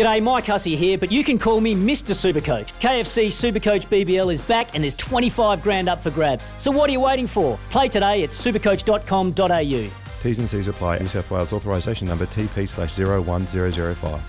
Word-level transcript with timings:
G'day, 0.00 0.22
Mike 0.22 0.46
Hussey 0.46 0.76
here, 0.76 0.96
but 0.96 1.12
you 1.12 1.22
can 1.22 1.38
call 1.38 1.60
me 1.60 1.74
Mr. 1.74 2.14
Supercoach. 2.14 2.72
KFC 2.80 3.26
Supercoach 3.26 3.86
BBL 3.88 4.32
is 4.32 4.40
back 4.40 4.74
and 4.74 4.82
there's 4.82 4.94
25 4.94 5.62
grand 5.62 5.90
up 5.90 6.02
for 6.02 6.10
grabs. 6.10 6.54
So 6.56 6.70
what 6.70 6.88
are 6.88 6.92
you 6.94 7.00
waiting 7.00 7.26
for? 7.26 7.58
Play 7.68 7.88
today 7.88 8.22
at 8.22 8.30
supercoach.com.au. 8.30 9.90
T's 10.22 10.38
and 10.38 10.48
C's 10.48 10.68
apply. 10.68 11.00
New 11.00 11.06
South 11.06 11.30
Wales 11.30 11.52
authorisation 11.52 12.08
number 12.08 12.24
TP 12.24 12.66
slash 12.66 12.98
01005. 12.98 14.22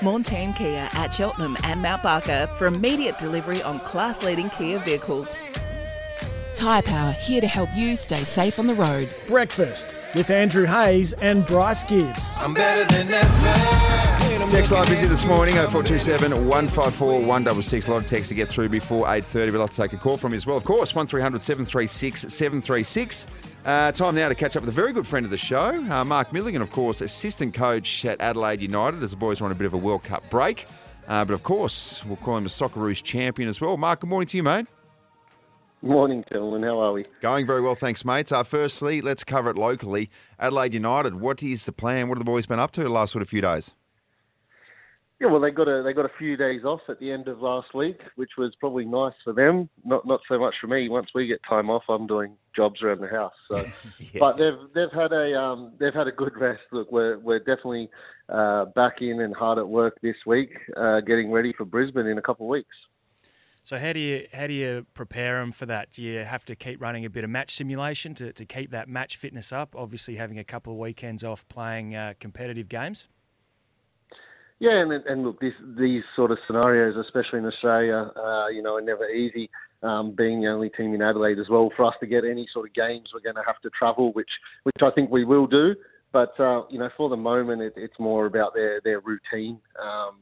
Montane 0.00 0.52
Kia 0.56 0.88
at 0.92 1.14
Cheltenham 1.14 1.56
and 1.62 1.80
Mount 1.80 2.02
Barker 2.02 2.48
for 2.58 2.66
immediate 2.66 3.16
delivery 3.16 3.62
on 3.62 3.78
class 3.78 4.24
leading 4.24 4.50
Kia 4.50 4.80
vehicles. 4.80 5.36
Tyre 6.56 6.80
Power 6.80 7.12
here 7.12 7.42
to 7.42 7.46
help 7.46 7.68
you 7.74 7.96
stay 7.96 8.24
safe 8.24 8.58
on 8.58 8.66
the 8.66 8.74
road. 8.74 9.10
Breakfast 9.26 9.98
with 10.14 10.30
Andrew 10.30 10.64
Hayes 10.64 11.12
and 11.14 11.46
Bryce 11.46 11.84
Gibbs. 11.84 12.38
I'm 12.38 12.54
better 12.54 12.84
than 12.94 13.12
ever. 13.12 14.50
Text 14.50 14.72
line 14.72 14.86
busy 14.86 15.06
this 15.06 15.26
morning, 15.26 15.54
0427 15.54 16.46
154 16.46 17.20
166. 17.20 17.88
A 17.88 17.90
lot 17.90 17.98
of 17.98 18.06
text 18.06 18.30
to 18.30 18.34
get 18.34 18.48
through 18.48 18.70
before 18.70 19.06
8.30. 19.06 19.52
We'd 19.52 19.58
like 19.58 19.70
to 19.70 19.76
take 19.76 19.92
a 19.92 19.98
call 19.98 20.16
from 20.16 20.32
you 20.32 20.38
as 20.38 20.46
well. 20.46 20.56
Of 20.56 20.64
course, 20.64 20.94
1300 20.94 21.42
736 21.42 22.22
736. 22.32 23.26
Uh, 23.66 23.92
time 23.92 24.14
now 24.14 24.28
to 24.28 24.34
catch 24.34 24.56
up 24.56 24.62
with 24.62 24.70
a 24.70 24.72
very 24.72 24.94
good 24.94 25.06
friend 25.06 25.26
of 25.26 25.30
the 25.30 25.36
show, 25.36 25.74
uh, 25.90 26.04
Mark 26.04 26.32
Milligan, 26.32 26.62
of 26.62 26.70
course, 26.70 27.00
assistant 27.00 27.52
coach 27.52 28.04
at 28.04 28.20
Adelaide 28.20 28.62
United 28.62 29.02
as 29.02 29.10
the 29.10 29.16
boys 29.16 29.40
are 29.40 29.44
on 29.44 29.52
a 29.52 29.56
bit 29.56 29.66
of 29.66 29.74
a 29.74 29.78
World 29.78 30.04
Cup 30.04 30.28
break. 30.30 30.66
Uh, 31.08 31.24
but 31.24 31.34
of 31.34 31.42
course, 31.42 32.04
we'll 32.06 32.16
call 32.16 32.36
him 32.36 32.46
a 32.46 32.48
Socceroos 32.48 33.02
champion 33.02 33.48
as 33.48 33.60
well. 33.60 33.76
Mark, 33.76 34.00
good 34.00 34.08
morning 34.08 34.28
to 34.28 34.36
you, 34.36 34.42
mate. 34.42 34.66
Morning, 35.82 36.24
gentlemen. 36.32 36.62
How 36.62 36.80
are 36.80 36.92
we? 36.92 37.04
Going 37.20 37.46
very 37.46 37.60
well, 37.60 37.74
thanks, 37.74 38.04
mate. 38.04 38.32
Uh, 38.32 38.42
firstly, 38.42 39.00
let's 39.02 39.24
cover 39.24 39.50
it 39.50 39.56
locally. 39.56 40.10
Adelaide 40.38 40.74
United, 40.74 41.16
what 41.20 41.42
is 41.42 41.66
the 41.66 41.72
plan? 41.72 42.08
What 42.08 42.16
have 42.16 42.24
the 42.24 42.30
boys 42.30 42.46
been 42.46 42.58
up 42.58 42.70
to 42.72 42.82
the 42.82 42.88
last 42.88 43.12
sort 43.12 43.22
of 43.22 43.28
few 43.28 43.40
days? 43.42 43.72
Yeah, 45.20 45.28
well, 45.28 45.40
they 45.40 45.50
got 45.50 45.66
a 45.68 45.82
they 45.82 45.94
got 45.94 46.04
a 46.04 46.10
few 46.18 46.36
days 46.36 46.64
off 46.64 46.80
at 46.90 47.00
the 47.00 47.10
end 47.10 47.26
of 47.28 47.40
last 47.40 47.72
week, 47.74 48.00
which 48.16 48.32
was 48.36 48.54
probably 48.60 48.84
nice 48.84 49.14
for 49.24 49.32
them. 49.32 49.70
Not 49.84 50.06
not 50.06 50.20
so 50.28 50.38
much 50.38 50.54
for 50.60 50.66
me. 50.66 50.90
Once 50.90 51.08
we 51.14 51.26
get 51.26 51.40
time 51.48 51.70
off, 51.70 51.84
I'm 51.88 52.06
doing 52.06 52.36
jobs 52.54 52.82
around 52.82 53.00
the 53.00 53.08
house. 53.08 53.32
So, 53.48 53.64
Yeah. 53.98 54.20
but 54.20 54.36
they've 54.36 54.58
they've 54.74 54.92
had 54.92 55.12
a 55.12 55.34
um, 55.40 55.72
they've 55.78 55.94
had 55.94 56.06
a 56.06 56.12
good 56.12 56.36
rest. 56.38 56.60
Look, 56.70 56.92
we're 56.92 57.18
we're 57.18 57.38
definitely 57.38 57.88
uh, 58.28 58.66
back 58.66 59.00
in 59.00 59.20
and 59.22 59.34
hard 59.34 59.56
at 59.58 59.66
work 59.68 59.98
this 60.02 60.16
week, 60.26 60.50
uh, 60.76 61.00
getting 61.00 61.30
ready 61.30 61.54
for 61.56 61.64
Brisbane 61.64 62.06
in 62.06 62.18
a 62.18 62.22
couple 62.22 62.44
of 62.46 62.50
weeks. 62.50 62.76
So 63.66 63.76
how 63.78 63.92
do 63.92 63.98
you 63.98 64.28
how 64.32 64.46
do 64.46 64.52
you 64.52 64.86
prepare 64.94 65.40
them 65.40 65.50
for 65.50 65.66
that? 65.66 65.90
Do 65.90 66.00
you 66.00 66.20
have 66.20 66.44
to 66.44 66.54
keep 66.54 66.80
running 66.80 67.04
a 67.04 67.10
bit 67.10 67.24
of 67.24 67.30
match 67.30 67.50
simulation 67.50 68.14
to, 68.14 68.32
to 68.32 68.44
keep 68.44 68.70
that 68.70 68.88
match 68.88 69.16
fitness 69.16 69.52
up? 69.52 69.74
Obviously, 69.74 70.14
having 70.14 70.38
a 70.38 70.44
couple 70.44 70.72
of 70.72 70.78
weekends 70.78 71.24
off 71.24 71.44
playing 71.48 71.96
uh, 71.96 72.14
competitive 72.20 72.68
games. 72.68 73.08
Yeah, 74.60 74.80
and 74.80 74.92
and 74.92 75.24
look, 75.24 75.40
this, 75.40 75.52
these 75.76 76.04
sort 76.14 76.30
of 76.30 76.38
scenarios, 76.46 76.94
especially 76.96 77.40
in 77.40 77.46
Australia, 77.46 78.12
uh, 78.14 78.46
you 78.50 78.62
know, 78.62 78.76
are 78.76 78.80
never 78.80 79.08
easy. 79.08 79.50
Um, 79.82 80.14
being 80.16 80.42
the 80.42 80.46
only 80.46 80.70
team 80.70 80.94
in 80.94 81.02
Adelaide 81.02 81.40
as 81.40 81.48
well, 81.50 81.72
for 81.76 81.86
us 81.86 81.94
to 81.98 82.06
get 82.06 82.24
any 82.24 82.46
sort 82.52 82.68
of 82.68 82.74
games, 82.74 83.08
we're 83.12 83.20
going 83.20 83.34
to 83.34 83.42
have 83.44 83.60
to 83.62 83.70
travel, 83.76 84.12
which 84.12 84.30
which 84.62 84.80
I 84.80 84.92
think 84.94 85.10
we 85.10 85.24
will 85.24 85.48
do. 85.48 85.74
But 86.12 86.38
uh, 86.38 86.62
you 86.70 86.78
know, 86.78 86.90
for 86.96 87.08
the 87.08 87.16
moment, 87.16 87.62
it, 87.62 87.72
it's 87.74 87.98
more 87.98 88.26
about 88.26 88.54
their 88.54 88.80
their 88.84 89.00
routine. 89.00 89.58
Um, 89.82 90.18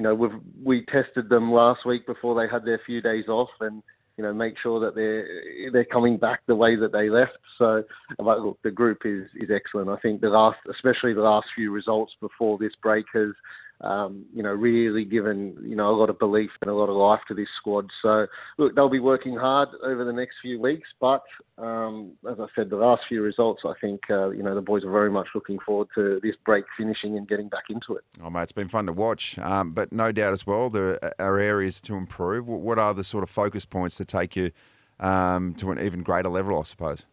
you 0.00 0.04
know, 0.04 0.14
we've 0.14 0.30
we 0.64 0.86
tested 0.86 1.28
them 1.28 1.52
last 1.52 1.80
week 1.84 2.06
before 2.06 2.34
they 2.34 2.50
had 2.50 2.64
their 2.64 2.80
few 2.86 3.02
days 3.02 3.28
off, 3.28 3.50
and 3.60 3.82
you 4.16 4.24
know, 4.24 4.32
make 4.32 4.54
sure 4.62 4.80
that 4.80 4.94
they're 4.94 5.70
they're 5.70 5.84
coming 5.84 6.16
back 6.16 6.40
the 6.46 6.54
way 6.54 6.74
that 6.74 6.90
they 6.90 7.10
left. 7.10 7.36
So, 7.58 7.84
uh, 8.18 8.22
but 8.22 8.40
look, 8.40 8.58
the 8.64 8.70
group 8.70 9.00
is 9.04 9.26
is 9.36 9.50
excellent. 9.54 9.90
I 9.90 9.96
think 9.96 10.22
the 10.22 10.30
last, 10.30 10.56
especially 10.70 11.12
the 11.12 11.20
last 11.20 11.48
few 11.54 11.70
results 11.70 12.14
before 12.18 12.56
this 12.56 12.72
break 12.82 13.04
has. 13.12 13.34
Um, 13.82 14.26
you 14.34 14.42
know, 14.42 14.50
really 14.50 15.04
given 15.04 15.56
you 15.62 15.74
know 15.74 15.88
a 15.88 15.96
lot 15.96 16.10
of 16.10 16.18
belief 16.18 16.50
and 16.60 16.70
a 16.70 16.74
lot 16.74 16.90
of 16.90 16.96
life 16.96 17.20
to 17.28 17.34
this 17.34 17.48
squad. 17.58 17.88
So, 18.02 18.26
look, 18.58 18.74
they'll 18.74 18.90
be 18.90 19.00
working 19.00 19.36
hard 19.36 19.70
over 19.82 20.04
the 20.04 20.12
next 20.12 20.34
few 20.42 20.60
weeks. 20.60 20.88
But 21.00 21.22
um, 21.56 22.12
as 22.30 22.38
I 22.38 22.46
said, 22.54 22.68
the 22.68 22.76
last 22.76 23.02
few 23.08 23.22
results, 23.22 23.62
I 23.64 23.72
think 23.80 24.02
uh, 24.10 24.30
you 24.30 24.42
know 24.42 24.54
the 24.54 24.60
boys 24.60 24.84
are 24.84 24.90
very 24.90 25.10
much 25.10 25.28
looking 25.34 25.58
forward 25.64 25.88
to 25.94 26.20
this 26.22 26.34
break 26.44 26.64
finishing 26.76 27.16
and 27.16 27.26
getting 27.26 27.48
back 27.48 27.64
into 27.70 27.94
it. 27.94 28.04
Oh, 28.22 28.28
mate, 28.28 28.42
it's 28.42 28.52
been 28.52 28.68
fun 28.68 28.86
to 28.86 28.92
watch, 28.92 29.38
um, 29.38 29.70
but 29.70 29.92
no 29.92 30.12
doubt 30.12 30.32
as 30.32 30.46
well 30.46 30.68
there 30.68 30.98
are 31.18 31.38
areas 31.38 31.80
to 31.82 31.94
improve. 31.94 32.46
What 32.46 32.60
what 32.60 32.78
are 32.78 32.92
the 32.92 33.04
sort 33.04 33.22
of 33.22 33.30
focus 33.30 33.64
points 33.64 33.96
to 33.96 34.04
take 34.04 34.36
you 34.36 34.50
um, 34.98 35.54
to 35.54 35.70
an 35.70 35.80
even 35.80 36.02
greater 36.02 36.28
level, 36.28 36.58
I 36.58 36.64
suppose? 36.64 37.06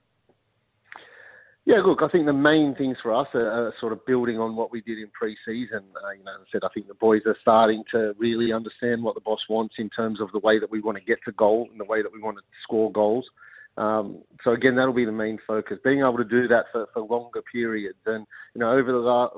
Yeah, 1.68 1.84
look, 1.86 2.00
I 2.02 2.08
think 2.08 2.26
the 2.26 2.32
main 2.32 2.76
things 2.78 2.96
for 3.04 3.14
us 3.14 3.28
are, 3.34 3.68
are 3.68 3.74
sort 3.82 3.92
of 3.92 4.06
building 4.06 4.40
on 4.40 4.56
what 4.56 4.72
we 4.72 4.80
did 4.80 5.00
in 5.00 5.10
pre-season. 5.12 5.84
Uh, 6.02 6.12
you 6.18 6.24
know, 6.24 6.32
as 6.40 6.48
I 6.48 6.52
said, 6.54 6.62
I 6.64 6.70
think 6.74 6.88
the 6.88 6.94
boys 6.94 7.24
are 7.26 7.36
starting 7.42 7.84
to 7.92 8.14
really 8.18 8.54
understand 8.54 9.04
what 9.04 9.16
the 9.16 9.22
boss 9.22 9.42
wants 9.50 9.76
in 9.78 9.90
terms 9.90 10.22
of 10.22 10.32
the 10.32 10.40
way 10.40 10.60
that 10.60 10.72
we 10.72 10.80
want 10.80 10.98
to 10.98 11.04
get 11.04 11.18
to 11.26 11.34
goal 11.34 11.68
and 11.70 11.78
the 11.78 11.84
way 11.84 12.02
that 12.02 12.14
we 12.14 12.22
want 12.22 12.38
to 12.38 12.44
score 12.64 12.90
goals. 12.90 13.26
Um, 13.78 14.24
so 14.44 14.52
again, 14.52 14.76
that'll 14.76 14.94
be 14.94 15.06
the 15.06 15.12
main 15.12 15.38
focus. 15.46 15.78
Being 15.84 16.00
able 16.00 16.18
to 16.18 16.24
do 16.24 16.48
that 16.48 16.66
for, 16.72 16.88
for 16.94 17.04
longer 17.04 17.44
periods, 17.52 18.00
and 18.06 18.26
you 18.56 18.60
know, 18.60 18.72
over 18.72 18.92
the 18.92 18.98
last 18.98 19.34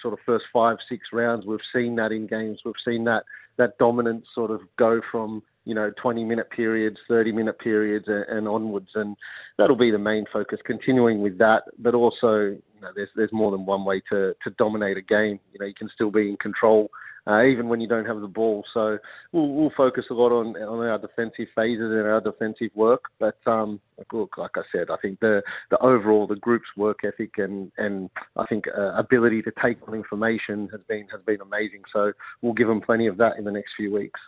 sort 0.00 0.14
of 0.14 0.18
first 0.24 0.44
five, 0.52 0.78
six 0.88 1.08
rounds, 1.12 1.44
we've 1.44 1.58
seen 1.74 1.96
that 1.96 2.10
in 2.10 2.26
games. 2.26 2.60
We've 2.64 2.74
seen 2.84 3.04
that 3.04 3.24
that 3.58 3.76
dominance 3.78 4.26
sort 4.34 4.50
of 4.50 4.60
go 4.78 5.00
from 5.10 5.42
you 5.64 5.74
know 5.74 5.92
20 6.00 6.24
minute 6.24 6.50
periods, 6.50 6.96
30 7.06 7.32
minute 7.32 7.58
periods, 7.58 8.06
and, 8.08 8.24
and 8.28 8.48
onwards, 8.48 8.90
and 8.94 9.14
that'll 9.58 9.76
be 9.76 9.90
the 9.90 9.98
main 9.98 10.24
focus. 10.32 10.58
Continuing 10.64 11.20
with 11.20 11.36
that, 11.38 11.64
but 11.78 11.94
also 11.94 12.56
you 12.76 12.80
know, 12.80 12.90
there's 12.94 13.10
there's 13.14 13.32
more 13.32 13.50
than 13.50 13.66
one 13.66 13.84
way 13.84 14.00
to 14.10 14.32
to 14.42 14.50
dominate 14.56 14.96
a 14.96 15.02
game. 15.02 15.38
You 15.52 15.60
know, 15.60 15.66
you 15.66 15.74
can 15.74 15.90
still 15.94 16.10
be 16.10 16.30
in 16.30 16.38
control 16.38 16.88
uh, 17.26 17.44
even 17.44 17.68
when 17.68 17.80
you 17.80 17.88
don't 17.88 18.06
have 18.06 18.20
the 18.20 18.28
ball. 18.28 18.64
So 18.72 18.98
we'll, 19.32 19.48
we'll 19.48 19.72
focus 19.76 20.04
a 20.10 20.14
lot 20.14 20.32
on 20.32 20.56
on 20.56 20.86
our 20.86 20.98
defensive 20.98 21.48
phases 21.54 21.90
and 21.92 22.06
our 22.06 22.20
defensive 22.20 22.70
work. 22.74 23.04
But 23.18 23.38
um, 23.46 23.80
look, 24.12 24.38
like 24.38 24.52
I 24.56 24.62
said, 24.72 24.90
I 24.90 24.96
think 25.00 25.20
the 25.20 25.42
the 25.70 25.78
overall 25.78 26.26
the 26.26 26.36
group's 26.36 26.68
work 26.76 27.00
ethic 27.04 27.38
and 27.38 27.72
and 27.76 28.10
I 28.36 28.46
think 28.46 28.64
uh, 28.68 28.94
ability 28.96 29.42
to 29.42 29.52
take 29.62 29.78
on 29.88 29.94
information 29.94 30.68
has 30.72 30.80
been 30.88 31.06
has 31.12 31.20
been 31.26 31.40
amazing. 31.40 31.82
So 31.92 32.12
we'll 32.42 32.54
give 32.54 32.68
them 32.68 32.80
plenty 32.80 33.06
of 33.06 33.16
that 33.18 33.38
in 33.38 33.44
the 33.44 33.52
next 33.52 33.70
few 33.76 33.92
weeks. 33.92 34.20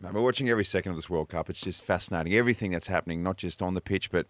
Mate, 0.00 0.14
we're 0.14 0.22
watching 0.22 0.50
every 0.50 0.64
second 0.64 0.90
of 0.90 0.96
this 0.96 1.08
World 1.08 1.28
Cup. 1.28 1.48
It's 1.48 1.60
just 1.60 1.84
fascinating. 1.84 2.34
Everything 2.34 2.72
that's 2.72 2.88
happening, 2.88 3.22
not 3.22 3.36
just 3.36 3.62
on 3.62 3.74
the 3.74 3.80
pitch, 3.80 4.10
but 4.10 4.26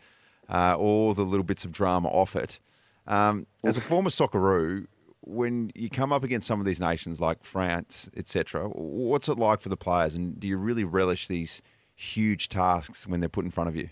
uh, 0.50 0.76
all 0.76 1.14
the 1.14 1.22
little 1.22 1.44
bits 1.44 1.64
of 1.64 1.72
drama 1.72 2.08
off 2.08 2.36
it. 2.36 2.60
Um, 3.06 3.46
as 3.64 3.78
a 3.78 3.80
former 3.80 4.10
Socceroo, 4.10 4.86
when 5.22 5.70
you 5.74 5.88
come 5.88 6.12
up 6.12 6.24
against 6.24 6.46
some 6.46 6.60
of 6.60 6.66
these 6.66 6.80
nations 6.80 7.20
like 7.20 7.44
France, 7.44 8.10
etc., 8.16 8.68
what's 8.68 9.28
it 9.28 9.38
like 9.38 9.60
for 9.60 9.68
the 9.68 9.76
players? 9.76 10.14
And 10.14 10.38
do 10.38 10.48
you 10.48 10.56
really 10.56 10.84
relish 10.84 11.28
these 11.28 11.62
huge 11.94 12.48
tasks 12.48 13.06
when 13.06 13.20
they're 13.20 13.28
put 13.28 13.44
in 13.44 13.50
front 13.50 13.68
of 13.68 13.76
you? 13.76 13.88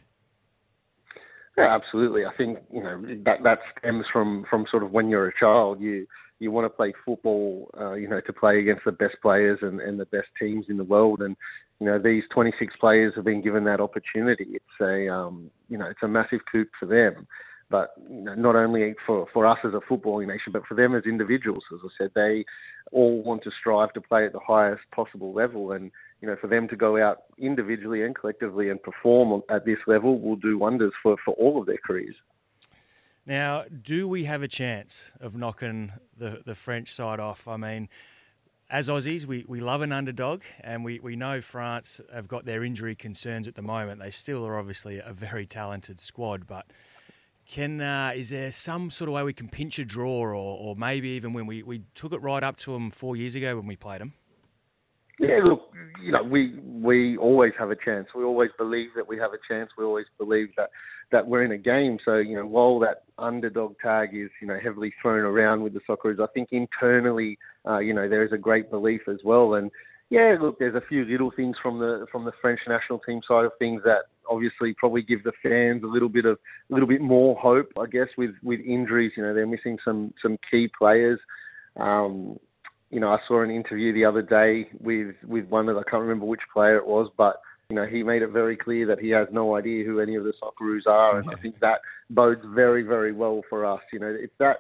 Yeah, 1.57 1.75
absolutely. 1.75 2.25
I 2.25 2.35
think 2.37 2.59
you 2.73 2.83
know 2.83 3.03
that 3.25 3.43
that 3.43 3.59
stems 3.79 4.07
from 4.13 4.45
from 4.49 4.67
sort 4.71 4.83
of 4.83 4.93
when 4.93 5.09
you're 5.09 5.29
a 5.29 5.39
child. 5.39 5.81
You 5.81 6.07
you 6.39 6.51
want 6.51 6.65
to 6.65 6.71
play 6.71 6.95
football, 7.05 7.71
uh, 7.79 7.93
you 7.93 8.09
know, 8.09 8.21
to 8.21 8.33
play 8.33 8.59
against 8.61 8.85
the 8.87 8.93
best 8.93 9.17
players 9.21 9.59
and, 9.61 9.79
and 9.81 10.01
the 10.01 10.07
best 10.07 10.29
teams 10.41 10.67
in 10.69 10.79
the 10.79 10.85
world. 10.85 11.21
And 11.21 11.37
you 11.81 11.87
know, 11.87 11.99
these 11.99 12.25
26 12.33 12.75
players 12.81 13.13
have 13.15 13.25
been 13.25 13.43
given 13.43 13.65
that 13.65 13.81
opportunity. 13.81 14.47
It's 14.53 14.81
a 14.81 15.13
um, 15.13 15.51
you 15.69 15.77
know, 15.77 15.87
it's 15.87 16.03
a 16.03 16.09
massive 16.09 16.41
coup 16.51 16.67
for 16.79 16.87
them. 16.87 17.27
But 17.71 17.95
not 18.09 18.57
only 18.57 18.95
for, 19.07 19.29
for 19.33 19.47
us 19.47 19.59
as 19.65 19.73
a 19.75 19.81
footballing 19.89 20.27
nation, 20.27 20.53
but 20.53 20.67
for 20.67 20.75
them 20.75 20.95
as 20.95 21.05
individuals. 21.05 21.63
As 21.73 21.79
I 21.85 21.89
said, 21.97 22.11
they 22.15 22.45
all 22.91 23.23
want 23.23 23.45
to 23.45 23.51
strive 23.61 23.93
to 23.93 24.01
play 24.01 24.27
at 24.27 24.33
the 24.33 24.41
highest 24.41 24.83
possible 24.93 25.33
level, 25.33 25.71
and 25.73 25.93
you 26.21 26.29
know, 26.29 26.37
for 26.41 26.49
them 26.49 26.69
to 26.69 26.77
go 26.77 27.01
out 27.03 27.23
individually 27.39 28.03
and 28.03 28.15
collectively 28.15 28.69
and 28.71 28.83
perform 28.83 29.43
at 29.49 29.65
this 29.65 29.79
level 29.87 30.21
will 30.21 30.37
do 30.37 30.59
wonders 30.59 30.93
for, 31.03 31.17
for 31.25 31.35
all 31.35 31.61
of 31.61 31.67
their 31.67 31.79
careers. 31.87 32.17
Now, 33.25 33.65
do 33.83 34.09
we 34.09 34.25
have 34.25 34.43
a 34.43 34.49
chance 34.49 35.13
of 35.21 35.37
knocking 35.37 35.93
the, 36.17 36.43
the 36.45 36.55
French 36.55 36.93
side 36.93 37.21
off? 37.21 37.47
I 37.47 37.57
mean, 37.57 37.89
as 38.69 38.89
Aussies, 38.89 39.27
we, 39.27 39.45
we 39.47 39.61
love 39.61 39.83
an 39.83 39.93
underdog, 39.93 40.43
and 40.61 40.85
we, 40.85 41.01
we 41.01 41.17
know 41.17 41.41
France 41.41 42.01
have 42.13 42.29
got 42.29 42.45
their 42.45 42.65
injury 42.65 42.95
concerns 42.95 43.47
at 43.47 43.55
the 43.55 43.63
moment. 43.63 44.01
They 44.01 44.11
still 44.11 44.47
are 44.47 44.59
obviously 44.59 44.99
a 44.99 45.13
very 45.13 45.47
talented 45.47 46.01
squad, 46.01 46.47
but 46.47 46.67
can 47.51 47.81
uh, 47.81 48.13
is 48.15 48.31
there 48.31 48.51
some 48.53 48.91
sort 48.91 49.09
of 49.09 49.15
way 49.15 49.23
we 49.25 49.33
can 49.33 49.49
pinch 49.49 49.79
a 49.79 49.85
draw, 49.85 50.21
or, 50.21 50.35
or 50.35 50.77
maybe 50.77 51.09
even 51.11 51.33
when 51.33 51.47
we, 51.47 51.63
we 51.63 51.83
took 51.95 52.13
it 52.13 52.23
right 52.23 52.43
up 52.43 52.57
to 52.59 52.73
them 52.73 52.91
four 52.91 53.17
years 53.17 53.35
ago 53.35 53.57
when 53.57 53.67
we 53.67 53.77
played 53.77 54.01
them? 54.01 54.13
Yeah, 55.19 55.41
look, 55.45 55.73
you 56.03 56.13
know, 56.13 56.23
we 56.23 56.59
we 56.65 57.17
always 57.19 57.53
have 57.59 57.71
a 57.71 57.77
chance. 57.77 58.09
We 58.15 58.25
always 58.25 58.51
believe 58.57 58.91
that 58.97 59.07
we 59.07 59.19
have 59.19 59.33
a 59.33 59.53
chance. 59.53 59.71
We 59.77 59.85
always 59.85 60.07
believe 60.17 60.49
that 60.57 60.71
that 61.11 61.27
we're 61.27 61.45
in 61.45 61.53
a 61.53 61.59
game. 61.59 61.99
So 62.05 62.17
you 62.17 62.37
know, 62.37 62.47
while 62.47 62.79
that 62.81 63.03
underdog 63.19 63.75
tag 63.83 64.11
is 64.13 64.31
you 64.41 64.47
know 64.47 64.59
heavily 64.63 64.95
thrown 65.03 65.25
around 65.25 65.63
with 65.63 65.75
the 65.75 65.81
Socceroos, 65.89 66.21
I 66.21 66.33
think 66.33 66.51
internally, 66.53 67.37
uh, 67.69 67.79
you 67.79 67.93
know, 67.93 68.09
there 68.09 68.25
is 68.25 68.33
a 68.33 68.39
great 68.39 68.71
belief 68.71 69.03
as 69.09 69.19
well. 69.25 69.55
And 69.55 69.71
yeah, 70.11 70.37
look, 70.41 70.59
there's 70.59 70.75
a 70.75 70.83
few 70.89 71.05
little 71.05 71.31
things 71.35 71.57
from 71.63 71.79
the 71.79 72.07
from 72.11 72.25
the 72.25 72.33
French 72.43 72.61
national 72.69 72.99
team 72.99 73.21
side 73.27 73.45
of 73.45 73.53
things 73.61 73.81
that 73.85 74.07
obviously 74.29 74.75
probably 74.75 75.03
give 75.03 75.23
the 75.23 75.33
fans 75.41 75.85
a 75.85 75.87
little 75.87 76.09
bit 76.09 76.25
of 76.25 76.37
a 76.69 76.75
little 76.75 76.89
bit 76.89 77.01
more 77.01 77.37
hope, 77.37 77.71
I 77.81 77.87
guess, 77.87 78.09
with 78.19 78.33
with 78.43 78.59
injuries. 78.61 79.13
You 79.17 79.23
know, 79.23 79.35
they're 79.35 79.47
missing 79.47 79.79
some 79.85 80.13
some 80.21 80.37
key 80.51 80.69
players. 80.77 81.21
Um, 81.77 82.39
you 82.91 82.99
know, 82.99 83.11
I 83.11 83.19
saw 83.29 83.43
an 83.43 83.53
interview 83.53 83.93
the 83.93 84.05
other 84.05 84.23
day 84.23 84.69
with 84.81 85.15
with 85.25 85.47
one 85.47 85.69
of 85.69 85.77
I 85.77 85.89
can't 85.89 86.03
remember 86.03 86.27
which 86.27 86.41
player 86.53 86.77
it 86.77 86.87
was, 86.87 87.09
but 87.17 87.41
you 87.69 87.77
know, 87.77 87.87
he 87.87 88.03
made 88.03 88.23
it 88.23 88.31
very 88.31 88.57
clear 88.57 88.87
that 88.89 88.99
he 88.99 89.11
has 89.11 89.29
no 89.31 89.57
idea 89.57 89.85
who 89.85 90.01
any 90.01 90.17
of 90.17 90.25
the 90.25 90.33
Socceroos 90.43 90.89
are, 90.89 91.21
and 91.21 91.31
I 91.31 91.41
think 91.41 91.61
that 91.61 91.83
bodes 92.11 92.43
very, 92.53 92.83
very 92.83 93.13
well 93.13 93.43
for 93.49 93.65
us. 93.65 93.81
You 93.93 94.01
know, 94.01 94.09
it's 94.19 94.35
that 94.41 94.57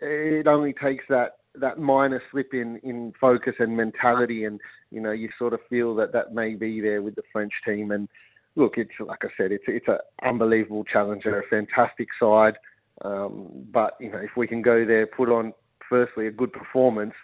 it 0.00 0.48
only 0.48 0.72
takes 0.72 1.04
that 1.08 1.36
that 1.54 1.78
minor 1.78 2.22
slip 2.30 2.54
in 2.54 2.76
in 2.82 3.12
focus 3.20 3.54
and 3.58 3.76
mentality, 3.76 4.44
and 4.44 4.60
you 4.90 5.00
know, 5.00 5.12
you 5.12 5.28
sort 5.38 5.52
of 5.52 5.60
feel 5.68 5.94
that 5.96 6.12
that 6.12 6.34
may 6.34 6.54
be 6.54 6.80
there 6.80 7.02
with 7.02 7.14
the 7.14 7.22
French 7.32 7.52
team. 7.64 7.90
And 7.90 8.08
look, 8.56 8.74
it's 8.76 8.90
like 9.00 9.24
I 9.24 9.28
said, 9.36 9.52
it's 9.52 9.64
it's 9.66 9.88
an 9.88 9.98
unbelievable 10.22 10.84
challenger, 10.84 11.40
a 11.40 11.46
fantastic 11.48 12.08
side. 12.18 12.54
Um, 13.02 13.48
but 13.72 13.96
you 14.00 14.10
know, 14.10 14.18
if 14.18 14.36
we 14.36 14.46
can 14.46 14.62
go 14.62 14.84
there, 14.84 15.06
put 15.06 15.28
on 15.28 15.52
firstly 15.88 16.26
a 16.26 16.30
good 16.30 16.52
performance, 16.52 17.14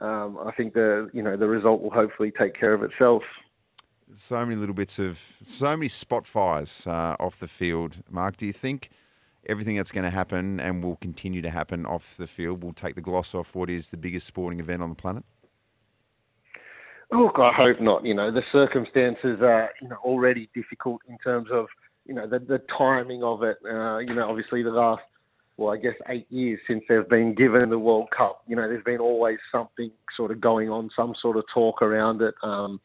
um, 0.00 0.38
I 0.44 0.52
think 0.52 0.74
the 0.74 1.10
you 1.12 1.22
know 1.22 1.36
the 1.36 1.48
result 1.48 1.82
will 1.82 1.90
hopefully 1.90 2.32
take 2.36 2.58
care 2.58 2.74
of 2.74 2.82
itself 2.82 3.22
so 4.12 4.44
many 4.44 4.56
little 4.56 4.74
bits 4.74 4.98
of 4.98 5.20
so 5.42 5.76
many 5.76 5.88
spot 5.88 6.26
fires 6.26 6.86
uh, 6.86 7.16
off 7.18 7.38
the 7.38 7.48
field. 7.48 7.96
Mark, 8.10 8.36
do 8.36 8.46
you 8.46 8.52
think 8.52 8.90
everything 9.48 9.76
that's 9.76 9.92
going 9.92 10.04
to 10.04 10.10
happen 10.10 10.60
and 10.60 10.82
will 10.82 10.96
continue 10.96 11.42
to 11.42 11.50
happen 11.50 11.86
off 11.86 12.16
the 12.16 12.26
field 12.26 12.62
will 12.62 12.72
take 12.72 12.94
the 12.94 13.00
gloss 13.00 13.34
off 13.34 13.54
what 13.54 13.70
is 13.70 13.90
the 13.90 13.96
biggest 13.96 14.26
sporting 14.26 14.60
event 14.60 14.82
on 14.82 14.88
the 14.88 14.94
planet? 14.94 15.24
Look, 17.12 17.36
I 17.38 17.52
hope 17.54 17.80
not. 17.80 18.04
You 18.04 18.14
know, 18.14 18.32
the 18.32 18.42
circumstances 18.50 19.38
are 19.40 19.70
you 19.80 19.88
know 19.88 19.96
already 20.04 20.48
difficult 20.54 21.02
in 21.08 21.16
terms 21.18 21.48
of 21.52 21.66
you 22.04 22.14
know 22.14 22.26
the 22.26 22.40
the 22.40 22.60
timing 22.76 23.22
of 23.22 23.42
it. 23.42 23.58
Uh, 23.64 23.98
you 23.98 24.14
know, 24.14 24.28
obviously 24.28 24.62
the 24.62 24.70
last 24.70 25.02
well, 25.56 25.72
I 25.72 25.78
guess 25.78 25.94
eight 26.08 26.26
years 26.30 26.60
since 26.66 26.82
they've 26.88 27.08
been 27.08 27.34
given 27.34 27.70
the 27.70 27.78
World 27.78 28.08
Cup. 28.16 28.42
You 28.46 28.56
know, 28.56 28.68
there's 28.68 28.84
been 28.84 28.98
always 28.98 29.38
something 29.50 29.90
sort 30.16 30.30
of 30.30 30.40
going 30.40 30.68
on, 30.68 30.90
some 30.94 31.14
sort 31.20 31.36
of 31.36 31.44
talk 31.52 31.80
around 31.80 32.20
it. 32.22 32.34
Um, 32.42 32.80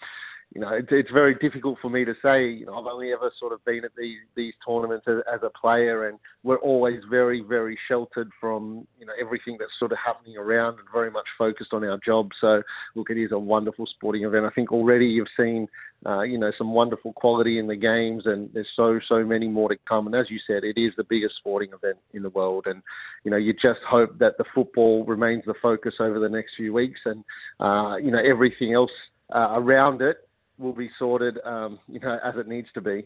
you 0.54 0.60
know, 0.60 0.70
it's, 0.74 0.90
it's 0.92 1.10
very 1.12 1.36
difficult 1.36 1.78
for 1.82 1.90
me 1.90 2.04
to 2.04 2.14
say. 2.22 2.50
You 2.50 2.66
know, 2.66 2.74
I've 2.74 2.86
only 2.86 3.14
ever 3.14 3.32
sort 3.40 3.54
of 3.54 3.64
been 3.64 3.86
at 3.86 3.92
these 3.98 4.18
these 4.36 4.54
tournaments 4.68 5.06
as, 5.08 5.20
as, 5.34 5.40
a 5.44 5.50
player, 5.50 6.10
and 6.10 6.20
we're 6.44 6.60
always 6.60 7.00
very, 7.10 7.42
very 7.42 7.80
sheltered 7.88 8.30
from 8.40 8.86
you 9.00 9.06
know 9.06 9.14
everything 9.20 9.56
that's 9.58 9.72
sort 9.80 9.94
of 9.94 9.98
happening 10.06 10.36
around, 10.36 10.80
and 10.80 10.88
very 10.92 11.10
much 11.10 11.28
focused 11.38 11.72
on 11.72 11.86
our 11.86 11.98
job. 12.06 12.32
So, 12.42 12.64
look, 12.96 13.10
it 13.10 13.18
is 13.18 13.32
a 13.32 13.40
wonderful 13.40 13.86
sporting 13.96 14.26
event. 14.26 14.46
I 14.46 14.50
think 14.50 14.74
already 14.74 15.06
you've 15.06 15.28
seen, 15.38 15.70
uh, 16.06 16.24
you 16.24 16.38
know, 16.38 16.52
some 16.58 16.74
wonderful 16.74 17.14
quality 17.14 17.58
in 17.58 17.68
the 17.68 17.78
games, 17.78 18.24
and 18.26 18.50
there's 18.54 18.68
so 18.76 19.00
so 19.08 19.24
many 19.24 19.48
more 19.48 19.70
to 19.70 19.78
come. 19.88 20.06
And 20.06 20.16
as 20.18 20.26
you 20.30 20.40
said, 20.46 20.66
it 20.66 20.78
is 20.78 20.92
the 20.98 21.06
biggest 21.06 21.36
sporting 21.38 21.70
event 21.70 22.00
in 22.14 22.24
the 22.24 22.30
world, 22.30 22.66
and 22.66 22.84
you 23.24 23.32
know, 23.32 23.38
you 23.38 23.54
just 23.54 23.80
hope 23.90 24.20
that 24.20 24.38
the 24.38 24.46
football 24.54 25.06
remains 25.06 25.44
the 25.46 25.54
focus 25.62 25.94
over 26.02 26.20
the 26.20 26.28
next 26.28 26.52
few 26.58 26.74
weeks, 26.74 27.00
and 27.06 27.24
uh, 27.62 27.96
you 27.96 28.12
know, 28.12 28.20
everything 28.20 28.74
else 28.74 28.92
uh, 29.34 29.54
around 29.54 30.02
it 30.02 30.18
will 30.62 30.74
be 30.74 30.90
sorted, 30.98 31.40
um, 31.44 31.80
you 31.88 32.00
know, 32.00 32.20
as 32.24 32.36
it 32.38 32.48
needs 32.48 32.68
to 32.74 32.82
be. 32.82 33.06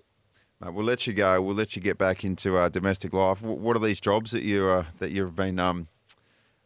Mate, 0.61 0.73
we'll 0.73 0.85
let 0.85 1.07
you 1.07 1.13
go. 1.13 1.41
We'll 1.41 1.55
let 1.55 1.75
you 1.75 1.81
get 1.81 1.97
back 1.97 2.23
into 2.23 2.57
uh, 2.57 2.69
domestic 2.69 3.13
life. 3.13 3.41
What 3.41 3.75
are 3.75 3.79
these 3.79 3.99
jobs 3.99 4.31
that 4.31 4.43
you 4.43 4.67
uh, 4.67 4.85
that 4.99 5.11
you've 5.11 5.35
been 5.35 5.59
um, 5.59 5.87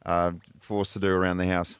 uh, 0.05 0.33
forced 0.59 0.93
to 0.93 0.99
do 0.99 1.07
around 1.07 1.37
the 1.37 1.47
house? 1.47 1.75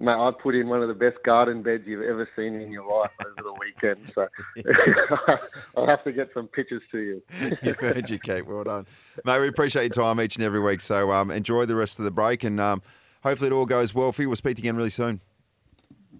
Mate, 0.00 0.14
I 0.14 0.32
put 0.42 0.56
in 0.56 0.68
one 0.68 0.82
of 0.82 0.88
the 0.88 0.94
best 0.94 1.22
garden 1.24 1.62
beds 1.62 1.84
you've 1.86 2.02
ever 2.02 2.28
seen 2.34 2.60
in 2.60 2.72
your 2.72 2.84
life 2.84 3.12
over 3.24 3.36
the 3.36 3.54
weekend. 3.60 4.10
So 4.14 4.26
I'll 5.76 5.86
have 5.86 6.02
to 6.04 6.12
get 6.12 6.30
some 6.34 6.48
pictures 6.48 6.82
to 6.90 6.98
you. 6.98 7.22
You've 7.62 7.78
heard 7.78 8.10
you, 8.10 8.18
Kate. 8.18 8.44
Well 8.44 8.64
done. 8.64 8.86
Mate, 9.24 9.40
we 9.40 9.46
appreciate 9.46 9.82
your 9.82 10.04
time 10.04 10.20
each 10.20 10.34
and 10.34 10.44
every 10.44 10.60
week. 10.60 10.80
So 10.80 11.12
um, 11.12 11.30
enjoy 11.30 11.66
the 11.66 11.76
rest 11.76 12.00
of 12.00 12.04
the 12.04 12.10
break 12.10 12.42
and 12.42 12.58
um, 12.58 12.82
hopefully 13.22 13.50
it 13.50 13.52
all 13.52 13.66
goes 13.66 13.94
well 13.94 14.10
for 14.10 14.22
you. 14.22 14.28
We'll 14.28 14.34
speak 14.34 14.58
again 14.58 14.74
really 14.74 14.90
soon. 14.90 15.20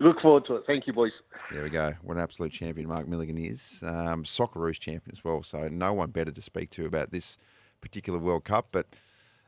Look 0.00 0.20
forward 0.20 0.46
to 0.46 0.56
it. 0.56 0.64
Thank 0.66 0.86
you, 0.86 0.92
boys. 0.92 1.12
There 1.50 1.62
we 1.62 1.70
go. 1.70 1.94
What 2.02 2.16
an 2.16 2.22
absolute 2.22 2.52
champion 2.52 2.88
Mark 2.88 3.06
Milligan 3.06 3.38
is. 3.38 3.82
Um, 3.84 4.24
Socceroos 4.24 4.78
champion 4.78 5.12
as 5.12 5.22
well. 5.22 5.42
So 5.42 5.68
no 5.68 5.92
one 5.92 6.10
better 6.10 6.30
to 6.30 6.42
speak 6.42 6.70
to 6.70 6.86
about 6.86 7.10
this 7.10 7.36
particular 7.80 8.18
World 8.18 8.44
Cup. 8.44 8.68
But 8.72 8.86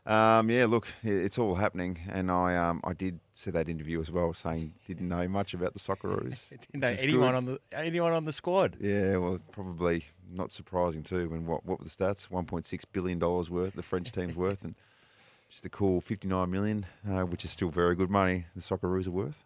um, 0.07 0.51
yeah, 0.51 0.67
look, 0.67 0.87
it's 1.03 1.39
all 1.39 1.55
happening, 1.55 1.99
and 2.11 2.31
I 2.31 2.57
um, 2.57 2.83
I 2.85 2.93
did 2.93 3.19
see 3.33 3.51
that 3.53 3.71
interview 3.71 4.03
as 4.03 4.11
well, 4.11 4.35
saying 4.35 4.75
didn't 4.87 5.09
know 5.09 5.27
much 5.29 5.55
about 5.55 5.73
the 5.73 5.79
Socceroos. 5.79 6.43
didn't 6.51 6.81
know 6.81 6.95
anyone 7.03 7.33
good. 7.33 7.37
on 7.37 7.45
the 7.47 7.79
anyone 7.79 8.13
on 8.13 8.25
the 8.25 8.33
squad. 8.33 8.77
Yeah, 8.81 9.17
well, 9.17 9.39
probably 9.51 10.05
not 10.31 10.53
surprising 10.53 11.03
too. 11.03 11.31
When 11.31 11.47
what 11.47 11.65
what 11.65 11.79
were 11.79 11.85
the 11.85 11.91
stats? 11.91 12.25
One 12.25 12.45
point 12.45 12.67
six 12.67 12.85
billion 12.85 13.19
dollars 13.19 13.49
worth 13.49 13.75
the 13.75 13.83
French 13.83 14.13
team's 14.13 14.37
worth, 14.37 14.67
and 14.67 14.75
just 15.51 15.65
a 15.65 15.71
cool 15.71 16.03
fifty 16.03 16.29
nine 16.29 16.51
million, 16.51 16.85
uh, 17.11 17.23
which 17.23 17.47
is 17.47 17.51
still 17.51 17.71
very 17.71 17.97
good 17.97 18.11
money. 18.11 18.45
The 18.55 18.61
Socceroos 18.61 19.07
are 19.07 19.13
worth. 19.13 19.43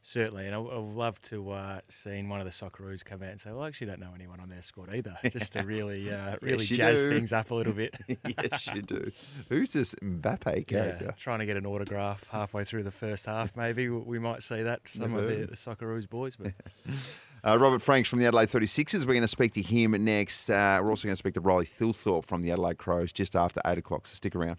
Certainly, 0.00 0.46
and 0.46 0.54
I, 0.54 0.58
I 0.58 0.78
would 0.78 0.94
love 0.94 1.20
to 1.22 1.50
uh, 1.50 1.80
seen 1.88 2.28
one 2.28 2.40
of 2.40 2.46
the 2.46 2.52
Socceroos 2.52 3.04
come 3.04 3.22
out 3.22 3.30
and 3.30 3.40
say, 3.40 3.50
"Well, 3.50 3.62
I 3.62 3.68
actually 3.68 3.88
don't 3.88 4.00
know 4.00 4.12
anyone 4.14 4.40
on 4.40 4.48
their 4.48 4.62
squad 4.62 4.94
either," 4.94 5.18
just 5.30 5.54
to 5.54 5.62
really, 5.62 6.10
uh, 6.12 6.36
really 6.40 6.64
yes, 6.64 6.76
jazz 6.76 7.02
do. 7.04 7.10
things 7.10 7.32
up 7.32 7.50
a 7.50 7.54
little 7.54 7.72
bit. 7.72 7.94
yes, 8.08 8.68
you 8.74 8.82
do. 8.82 9.10
Who's 9.48 9.72
this 9.72 9.94
Mbappe 9.96 10.66
character? 10.68 11.06
Yeah, 11.06 11.10
trying 11.12 11.40
to 11.40 11.46
get 11.46 11.56
an 11.56 11.66
autograph 11.66 12.26
halfway 12.30 12.64
through 12.64 12.84
the 12.84 12.92
first 12.92 13.26
half, 13.26 13.56
maybe 13.56 13.88
we 13.88 14.18
might 14.18 14.42
see 14.42 14.62
that 14.62 14.82
some 14.92 15.12
Never. 15.12 15.24
of 15.24 15.28
the, 15.30 15.46
the 15.46 15.56
Socceroos 15.56 16.08
boys. 16.08 16.36
But 16.36 16.52
uh, 17.44 17.58
Robert 17.58 17.82
Franks 17.82 18.08
from 18.08 18.20
the 18.20 18.26
Adelaide 18.26 18.48
36ers. 18.48 19.00
We're 19.00 19.14
going 19.14 19.22
to 19.22 19.28
speak 19.28 19.52
to 19.54 19.62
him 19.62 19.92
next. 20.04 20.48
Uh, 20.48 20.78
we're 20.82 20.90
also 20.90 21.06
going 21.08 21.14
to 21.14 21.18
speak 21.18 21.34
to 21.34 21.40
Riley 21.40 21.66
Thilthorpe 21.66 22.24
from 22.24 22.42
the 22.42 22.52
Adelaide 22.52 22.78
Crows 22.78 23.12
just 23.12 23.34
after 23.36 23.60
eight 23.66 23.78
o'clock. 23.78 24.06
So 24.06 24.14
stick 24.14 24.36
around. 24.36 24.58